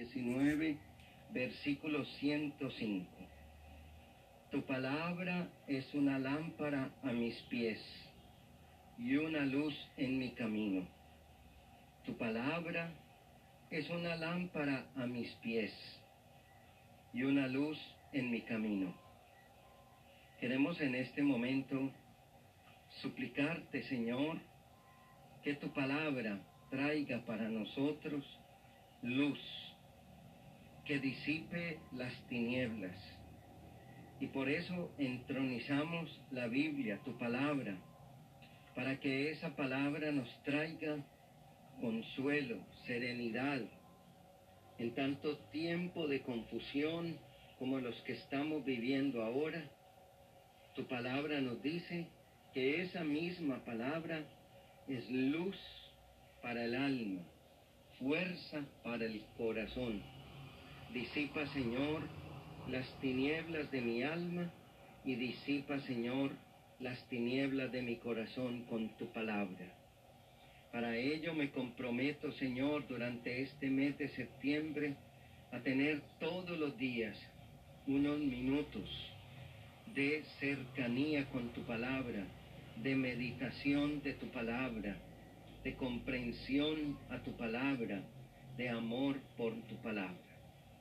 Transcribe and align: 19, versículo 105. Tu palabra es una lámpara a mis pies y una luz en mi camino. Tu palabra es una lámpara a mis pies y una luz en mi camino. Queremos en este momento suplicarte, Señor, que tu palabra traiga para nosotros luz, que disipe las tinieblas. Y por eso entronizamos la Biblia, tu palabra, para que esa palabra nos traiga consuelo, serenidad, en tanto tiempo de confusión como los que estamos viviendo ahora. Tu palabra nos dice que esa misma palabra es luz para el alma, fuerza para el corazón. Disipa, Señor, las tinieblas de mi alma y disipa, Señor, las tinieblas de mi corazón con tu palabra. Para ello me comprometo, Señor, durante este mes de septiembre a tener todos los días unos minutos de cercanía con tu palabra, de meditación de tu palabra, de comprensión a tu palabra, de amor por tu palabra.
19, 0.00 0.78
versículo 1.30 2.06
105. 2.06 3.06
Tu 4.50 4.62
palabra 4.62 5.46
es 5.66 5.92
una 5.92 6.18
lámpara 6.18 6.90
a 7.02 7.12
mis 7.12 7.36
pies 7.50 7.78
y 8.98 9.16
una 9.16 9.44
luz 9.44 9.74
en 9.98 10.18
mi 10.18 10.30
camino. 10.30 10.88
Tu 12.06 12.16
palabra 12.16 12.90
es 13.70 13.90
una 13.90 14.16
lámpara 14.16 14.86
a 14.96 15.04
mis 15.04 15.30
pies 15.42 15.70
y 17.12 17.24
una 17.24 17.46
luz 17.46 17.78
en 18.14 18.30
mi 18.30 18.40
camino. 18.40 18.94
Queremos 20.40 20.80
en 20.80 20.94
este 20.94 21.22
momento 21.22 21.92
suplicarte, 23.02 23.82
Señor, 23.82 24.38
que 25.44 25.56
tu 25.56 25.68
palabra 25.74 26.40
traiga 26.70 27.22
para 27.26 27.50
nosotros 27.50 28.24
luz, 29.02 29.38
que 30.90 30.98
disipe 30.98 31.78
las 31.92 32.12
tinieblas. 32.26 32.96
Y 34.18 34.26
por 34.26 34.48
eso 34.48 34.90
entronizamos 34.98 36.10
la 36.32 36.48
Biblia, 36.48 36.98
tu 37.04 37.16
palabra, 37.16 37.78
para 38.74 38.98
que 38.98 39.30
esa 39.30 39.54
palabra 39.54 40.10
nos 40.10 40.28
traiga 40.42 40.96
consuelo, 41.80 42.56
serenidad, 42.88 43.60
en 44.78 44.92
tanto 44.96 45.38
tiempo 45.52 46.08
de 46.08 46.22
confusión 46.22 47.16
como 47.60 47.78
los 47.78 47.94
que 48.02 48.14
estamos 48.14 48.64
viviendo 48.64 49.22
ahora. 49.22 49.62
Tu 50.74 50.88
palabra 50.88 51.40
nos 51.40 51.62
dice 51.62 52.08
que 52.52 52.82
esa 52.82 53.04
misma 53.04 53.64
palabra 53.64 54.24
es 54.88 55.08
luz 55.08 55.56
para 56.42 56.64
el 56.64 56.74
alma, 56.74 57.22
fuerza 57.96 58.64
para 58.82 59.04
el 59.04 59.22
corazón. 59.36 60.19
Disipa, 60.92 61.46
Señor, 61.46 62.02
las 62.68 62.84
tinieblas 63.00 63.70
de 63.70 63.80
mi 63.80 64.02
alma 64.02 64.50
y 65.04 65.14
disipa, 65.14 65.78
Señor, 65.82 66.32
las 66.80 66.98
tinieblas 67.08 67.70
de 67.70 67.82
mi 67.82 67.96
corazón 67.96 68.64
con 68.64 68.88
tu 68.96 69.06
palabra. 69.12 69.72
Para 70.72 70.96
ello 70.96 71.32
me 71.32 71.50
comprometo, 71.50 72.32
Señor, 72.32 72.88
durante 72.88 73.42
este 73.42 73.70
mes 73.70 73.98
de 73.98 74.08
septiembre 74.08 74.96
a 75.52 75.60
tener 75.60 76.00
todos 76.18 76.58
los 76.58 76.76
días 76.76 77.16
unos 77.86 78.18
minutos 78.18 78.88
de 79.94 80.24
cercanía 80.40 81.26
con 81.30 81.50
tu 81.50 81.62
palabra, 81.62 82.24
de 82.82 82.96
meditación 82.96 84.02
de 84.02 84.14
tu 84.14 84.26
palabra, 84.26 84.96
de 85.62 85.74
comprensión 85.74 86.98
a 87.10 87.18
tu 87.18 87.36
palabra, 87.36 88.02
de 88.56 88.68
amor 88.68 89.20
por 89.36 89.54
tu 89.68 89.76
palabra. 89.76 90.29